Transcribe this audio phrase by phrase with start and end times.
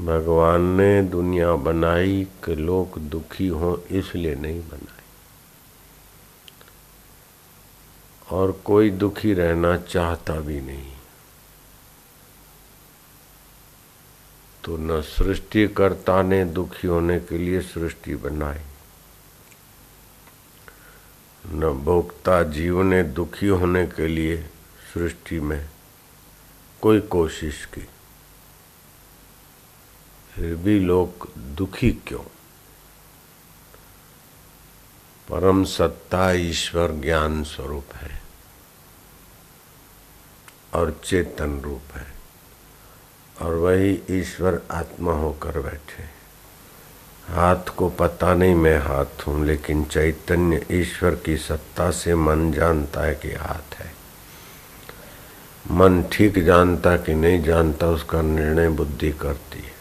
[0.00, 5.02] भगवान ने दुनिया बनाई, कि लोग दुखी हों, इसलिए नहीं बनाई
[8.30, 10.92] और कोई दुखी रहना चाहता भी नहीं।
[14.64, 18.60] तो न सृष्टिकर्ता ने दुखी होने के लिए सृष्टि बनाई।
[21.46, 24.36] न भोक्ता जीव ने दुखी होने के लिए
[24.94, 25.68] सृष्टि में
[26.82, 27.86] कोई कोशिश की।
[30.34, 32.22] फिर भी लोग दुखी क्यों?
[35.28, 38.22] परम सत्ता ईश्वर ज्ञान स्वरूप है
[40.74, 42.06] और चेतन रूप है
[43.42, 46.02] और वही ईश्वर आत्मा होकर बैठे
[47.34, 53.00] हाथ को पता नहीं मैं हाथ हूँ, लेकिन चैतन्य ईश्वर की सत्ता से मन जानता
[53.00, 53.92] है कि हाथ है।
[55.70, 59.73] मन ठीक जानता कि नहीं जानता, उसका निर्णय बुद्धि करती है।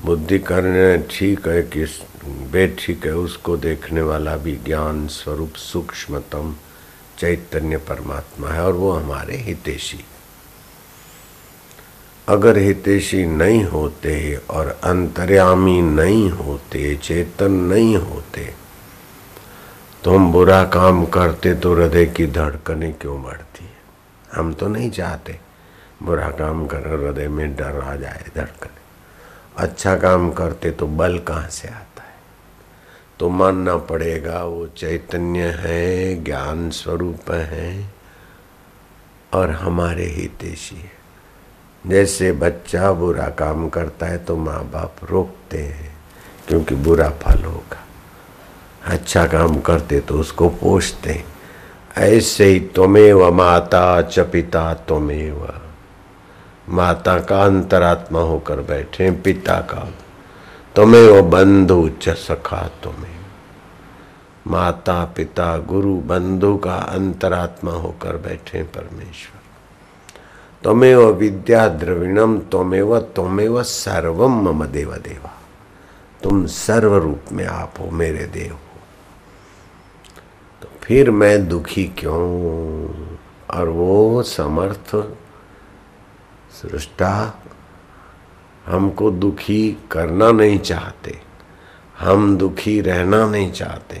[0.00, 1.84] बुद्धि करने ठीक है कि
[2.52, 6.54] बेठीक है, उसको देखने वाला भी ज्ञान स्वरूप सूक्ष्मतम
[7.18, 10.04] चैतन्य परमात्मा है और वो हमारे हितेशी।
[12.28, 14.14] अगर हितेशी नहीं होते
[14.50, 18.54] और अंतर्यामी नहीं होते, चेतन नहीं होते
[20.04, 23.76] तो हम बुरा काम करते तो हृदय की धड़कने क्यों बढ़ती है?
[24.32, 25.38] हम तो नहीं चाहते
[26.02, 28.76] बुरा काम कर हृदय में डर आ जाए धड़कन।
[29.58, 32.14] अच्छा काम करते तो बल कहाँ से आता है?
[33.18, 37.90] तो मानना पड़ेगा, वो चैतन्य है, ज्ञान स्वरूप है,
[39.34, 40.92] और हमारे हितेशी है।
[41.86, 45.96] जैसे बच्चा बुरा काम करता है तो माँ बाप रोकते हैं,
[46.48, 47.84] क्योंकि बुरा फल होगा।
[48.84, 51.24] अच्छा काम करते तो उसको पोषते
[51.96, 55.32] ऐसे ही तुम्हें व माता च पिता तुम्हें
[56.68, 59.94] माता का अंतरात्मा होकर बैठे पिता का।
[60.76, 63.18] तुम्हें वो बंधु च सखा तुम्हें।
[64.46, 69.38] माता, पिता, गुरु, बंधु का अंतरात्मा होकर बैठे परमेश्वर।
[70.64, 75.40] तुम्हें वो विद्या द्रविणम, तुम्हें तुम्हें सर्वम मम देव देवा।
[76.22, 78.80] तुम सर्व रूप में आप हो, मेरे देव हो।
[80.62, 82.88] तो फिर मैं दुखी क्यों
[83.58, 84.94] और वो समर्थ
[86.52, 87.42] सृष्टा,
[88.66, 91.18] हमको दुखी करना नहीं चाहते।
[91.98, 94.00] हम दुखी रहना नहीं चाहते।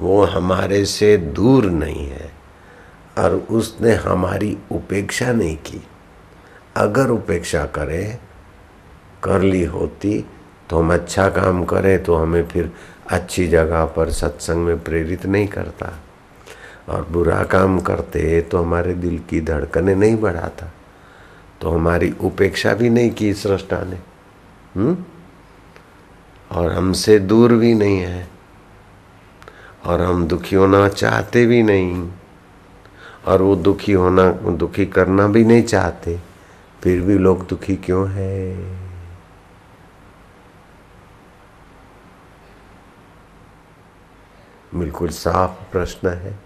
[0.00, 2.30] वो हमारे से दूर नहीं है
[3.18, 5.82] और उसने हमारी उपेक्षा नहीं की।
[6.76, 8.18] अगर उपेक्षा करे,
[9.24, 10.24] कर ली होती
[10.70, 12.72] तो हम अच्छा काम करें तो हमें फिर
[13.10, 15.92] अच्छी जगह पर सत्संग में प्रेरित नहीं करता।
[16.88, 20.72] और बुरा काम करते तो हमारे दिल की धड़कने नहीं बढ़ाता।
[21.62, 23.98] तो हमारी उपेक्षा भी नहीं की सृष्टा ने
[24.76, 24.96] हुँ?
[26.50, 28.28] और हमसे दूर भी नहीं है,
[29.86, 32.10] और हम दुखी होना चाहते भी नहीं,
[33.26, 36.18] और वो दुखी होना, दुखी करना भी नहीं चाहते,
[36.82, 38.54] फिर भी लोग दुखी क्यों है
[44.74, 46.38] बिल्कुल साफ़ प्रश्न है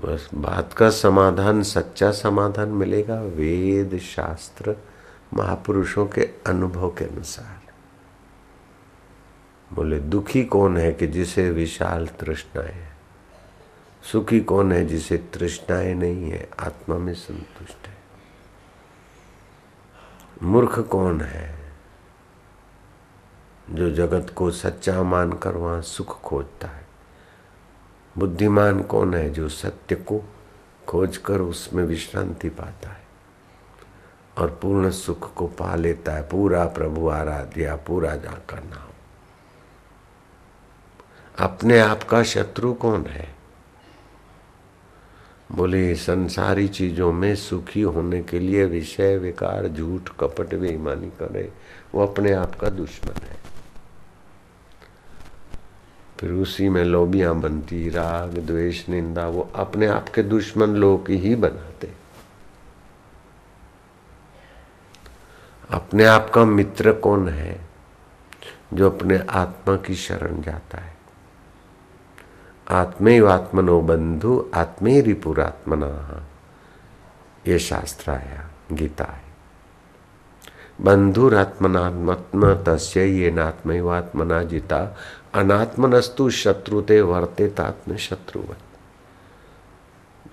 [0.00, 4.76] बस बात का समाधान, सच्चा समाधान मिलेगा वेद शास्त्र
[5.34, 7.60] महापुरुषों के अनुभव के अनुसार।
[9.72, 12.96] बोले, दुखी कौन है कि जिसे विशाल तृष्णाएँ है?
[14.12, 16.50] सुखी कौन है जिसे तृष्णाएँ नहीं है?
[16.60, 17.96] आत्मा में संतुष्ट है।
[20.42, 21.74] मूर्ख कौन है
[23.70, 26.85] जो जगत को सच्चा मानकर वहाँ सुख खोजता है?
[28.18, 30.28] बुद्धिमान कौन है जो सत्य को
[30.88, 33.06] खोजकर उसमें विश्रांति पाता है?
[34.38, 38.88] और पूर्ण सुख को पा लेता है, पूरा प्रभु आराध्या, पूरा जाकर नाम।
[41.38, 43.36] अपने आप का शत्रु कौन है?
[45.52, 51.52] बोले, संसारी चीज़ों में सुखी होने के लिए विषय, विकार, झूठ, कपट, बेईमानी करे,
[51.94, 53.35] वो अपने आप का दुश्मन है।
[56.20, 61.34] फिर उसी में लोबियाँ बनती, राग, द्वेष, निंदा, वो अपने आप के दुश्मन लोग ही
[61.36, 61.92] बनाते।
[65.70, 67.60] अपने आप का मित्र कौन है
[68.74, 70.96] जो अपने आत्मा की शरण जाता है?
[72.70, 76.22] आत्मे आत्मनो बंधु, आत्मे रिपुरात्मना,
[77.46, 79.25] ये शास्त्र आया गीता है
[80.80, 84.96] बंधुरात्मनात्म तस्य ये नात्मवात्मना जिता
[85.34, 88.58] अनात्मनस्तु शत्रुते वर्ते तात्म शत्रुवत।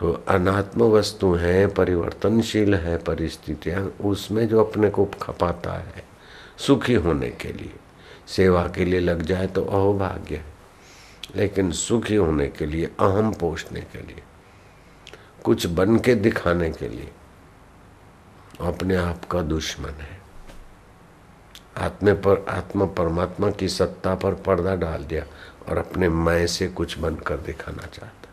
[0.00, 6.04] तो अनात्म वस्तु है, परिवर्तनशील है, परिस्थितियाँ, उसमें जो अपने को खपाता है,
[6.58, 7.72] सुखी होने के लिए,
[8.26, 10.44] सेवा के लिए लग जाए तो अहोभाग्य है।
[11.36, 14.22] लेकिन सुखी होने के लिए, अहम पोषने के लिए,
[15.44, 17.10] कुछ बन के दिखाने के लिए,
[18.60, 20.17] अपने आप का दुश्मन है।
[21.78, 25.24] आत्मे पर, आत्मा परमात्मा की सत्ता पर पर्दा डाल दिया
[25.68, 28.28] और अपने मैं से कुछ बनकर दिखाना चाहता।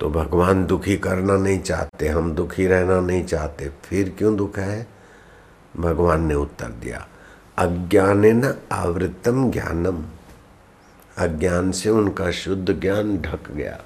[0.00, 4.86] तो भगवान दुखी करना नहीं चाहते, हम दुखी रहना नहीं चाहते। फिर क्यों दुख है?
[5.76, 7.08] भगवान ने उत्तर दिया,
[7.58, 10.04] अज्ञान न आवृतम ज्ञानम।
[11.18, 13.80] अज्ञान से उनका शुद्ध ज्ञान ढक गया।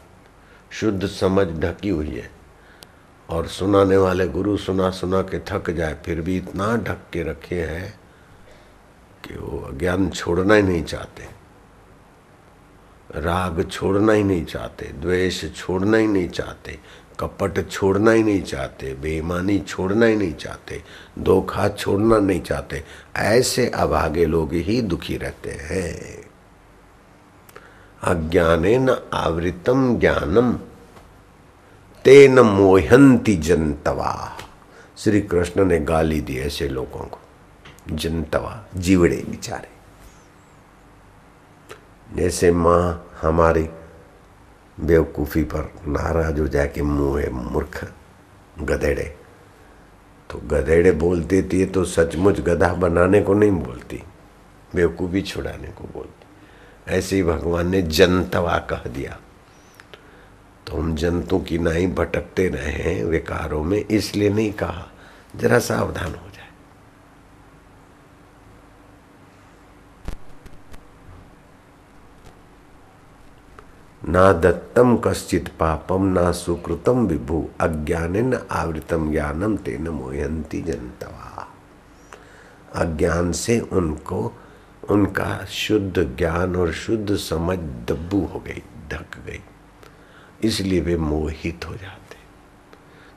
[0.71, 2.34] शुद्ध समझ ढकी हुई है।
[3.31, 7.61] और सुनाने वाले गुरु सुना सुना के थक जाए, फिर भी इतना ढक के रखे
[7.61, 8.01] हैं
[9.25, 11.29] कि वो अज्ञान छोड़ना ही नहीं चाहते।
[13.17, 16.79] राग छोड़ना ही नहीं चाहते, द्वेष छोड़ना ही नहीं चाहते,
[17.21, 20.83] कपट छोड़ना ही नहीं चाहते, बेईमानी छोड़ना ही नहीं चाहते,
[21.19, 22.85] धोखा छोड़ना नहीं चाहते।
[23.17, 26.25] ऐसे अभागे लोग ही दुखी रहते हैं।
[28.03, 30.59] अज्ञाने न आवृतम ज्ञानम।
[32.05, 34.39] तेन मोहंती जनतवा।
[34.97, 37.19] श्री कृष्ण ने गाली दी ऐसे लोगों को।
[37.91, 39.69] जनतवा, जीवड़े बिचारे।
[42.17, 43.69] जैसे माँ हमारी
[44.81, 47.93] बेवकूफ़ी पर नाराज़ हो जाए कि मुँह है मूर्ख,
[48.63, 49.17] गधेड़े।
[50.31, 54.03] तो गधेड़े बोल देती है तो सचमुच गधा बनाने को नहीं बोलती,
[54.75, 59.19] बेवकूफ़ी छुड़ाने को बोलती। ऐसे ही भगवान ने जनतवा कह दिया।
[60.67, 64.89] तो हम जंतु की नाई भटकते रहे हैं विकारों में, इसलिए नहीं कहा।
[65.37, 66.35] जरा सावधान हो जाए।
[74.09, 81.49] ना दत्तम कश्चित पापम, ना सुकृतम विभु अज्ञान आवृतम ज्ञानम तेन मोहंती जनतवा।
[82.75, 84.33] अज्ञान से उनको,
[84.91, 89.41] उनका शुद्ध ज्ञान और शुद्ध समझ दब्बू हो गई, ढक गई।
[90.45, 92.17] इसलिए वे मोहित हो जाते।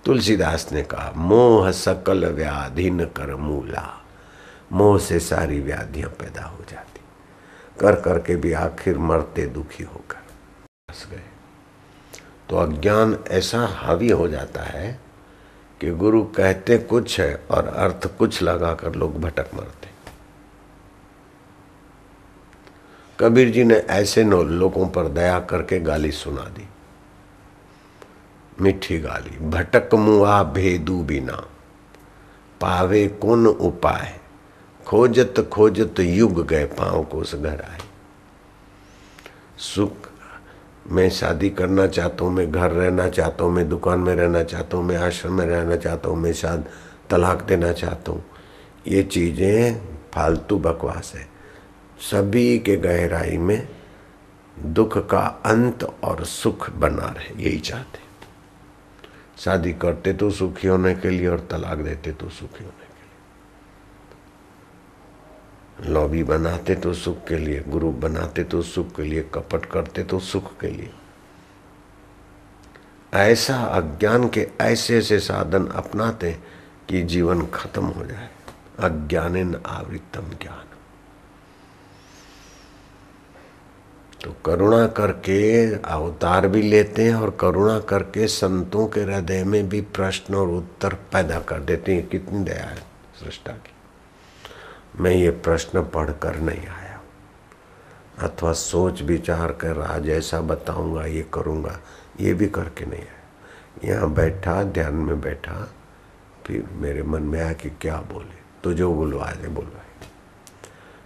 [0.05, 4.05] तुलसीदास ने कहा, मोह सकल व्याधि न कर मूला।
[4.71, 7.01] मोह से सारी व्याधियाँ पैदा हो जाती।
[7.79, 10.21] कर करके भी आखिर मरते दुखी होकर
[10.91, 11.23] फंस गए।
[12.49, 14.99] तो अज्ञान ऐसा हावी हो जाता है
[15.81, 19.87] कि गुरु कहते कुछ है और अर्थ कुछ लगाकर लोग भटक मरते।
[23.19, 26.67] कबीर जी ने ऐसे लोगों पर दया करके गाली सुना दी।
[28.61, 31.43] मीठी गाली, भटक मुआ भेदू बिना।
[32.61, 34.19] पावे कौन उपाय?
[34.85, 37.79] खोजत खोजत युग गए पाँव को उस घर आए।
[39.57, 40.09] सुख
[40.91, 44.77] मैं शादी करना चाहता हूँ, मैं घर रहना चाहता हूँ, मैं दुकान में रहना चाहता
[44.77, 46.65] हूँ, मैं आश्रम में रहना चाहता हूँ, मैं शाद,
[47.09, 48.23] तलाक देना चाहता हूँ।
[48.87, 49.81] ये चीज़ें
[50.13, 51.27] फालतू बकवास है।
[52.11, 53.67] सभी के गहराई में
[54.57, 58.06] दुख का अंत और सुख बना रहे, यही चाहते
[59.37, 63.03] शादी करते तो सुखी होने के लिए और तलाक देते तो सुखी होने के
[65.83, 70.03] लिए। लॉबी बनाते तो सुख के लिए, ग्रुप बनाते तो सुख के लिए, कपट करते
[70.03, 70.93] तो सुख के लिए।
[73.13, 76.37] ऐसा अज्ञान के ऐसे ऐसे साधन अपनाते
[76.89, 78.29] कि जीवन खत्म हो जाए।
[78.79, 80.76] अज्ञान आवृतम ज्ञान।
[84.23, 89.81] तो करुणा करके अवतार भी लेते हैं और करुणा करके संतों के हृदय में भी
[89.81, 92.77] प्रश्न और उत्तर पैदा कर देते हैं। कितनी दया है
[93.23, 93.73] सृष्टा की।
[94.99, 97.01] मैं ये प्रश्न पढ़कर नहीं आया
[98.19, 101.79] अथवा सोच विचार कर आज ऐसा बताऊँगा, ये करूँगा,
[102.19, 105.67] ये भी करके नहीं आया। यहाँ बैठा, ध्यान में बैठा,
[106.45, 109.85] फिर मेरे मन में आया कि क्या बोले। तो जो बुलवा रहे बुलवाए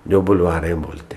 [0.08, 1.16] जो बुलवा रहे हैं, बोलते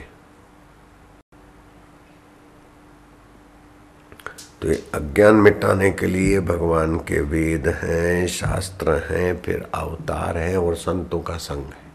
[4.64, 10.56] तो ये अज्ञान मिटाने के लिए भगवान के वेद हैं, शास्त्र हैं, फिर अवतार हैं
[10.56, 11.92] और संतों का संग है।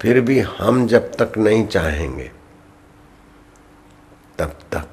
[0.00, 2.30] फिर भी हम जब तक नहीं चाहेंगे,
[4.38, 4.88] तब तक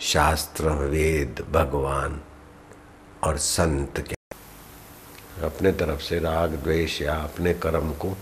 [0.00, 2.20] शास्त्र, वेद, भगवान
[3.24, 4.14] और संत के
[5.46, 8.16] अपने तरफ़ से राग, द्वेष या अपने कर्म को,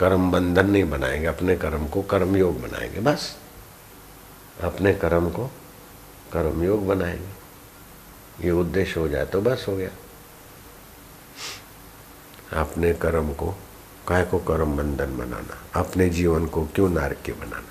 [0.00, 3.43] कर्म बंधन नहीं बनाएँगे, अपने कर्म को कर्मयोग बनाएँगे, बस।
[4.62, 5.46] अपने कर्म को
[6.32, 7.44] कर्मयोग बनाएँगे।
[8.44, 9.90] ये उद्देश्य हो जाए तो बस हो गया।
[12.60, 13.54] अपने कर्म को,
[14.08, 15.80] काय को कर्म बंधन बनाना?
[15.80, 17.68] अपने जीवन को क्यों नारक्य बनाना?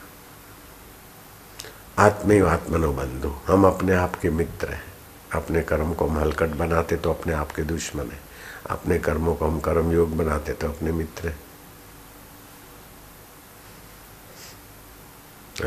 [2.04, 4.94] आत्मैव आत्मनो बंधु। हम अपने आप के मित्र हैं।
[5.34, 8.22] अपने कर्म को हम हलकट बनाते तो अपने आप के दुश्मन हैं।
[8.70, 11.43] अपने कर्मों को हम कर्म योग बनाते तो अपने मित्र हैं।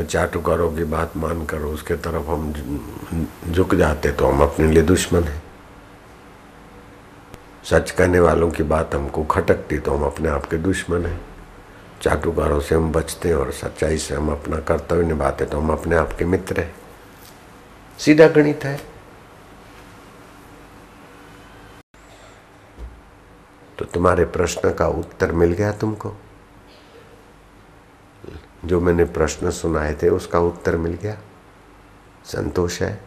[0.02, 2.52] चाटुकारों की बात मानकर उसके तरफ़ हम
[3.50, 5.42] झुक जाते तो हम अपने लिए दुश्मन हैं।
[7.64, 11.20] सच कहने वालों की बात हमको खटकती तो हम अपने आप के दुश्मन हैं।
[12.02, 15.96] चाटुकारों से हम बचते हैं और सच्चाई से हम अपना कर्तव्य निभाते तो हम अपने
[15.96, 16.74] आप के मित्र हैं।
[17.98, 18.80] सीधा गणित है।
[23.78, 26.14] तो तुम्हारे प्रश्न का उत्तर मिल गया तुमको?
[28.66, 31.18] जो मैंने प्रश्न सुनाए थे, उसका उत्तर मिल गया।
[32.24, 33.00] संतोष है।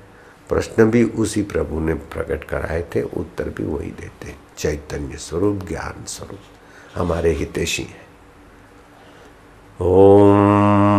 [0.50, 6.06] प्रश्न भी उसी प्रभु ने प्रकट कराए थे, उत्तर भी वही देते। चैतन्य स्वरूप, ज्ञान
[6.06, 6.40] स्वरूप।
[6.96, 8.08] हमारे हितेशी हैं।
[9.82, 10.99] ओम